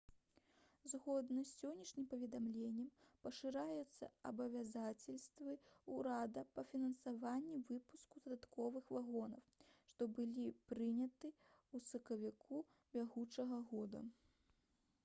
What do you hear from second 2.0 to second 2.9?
паведамленнем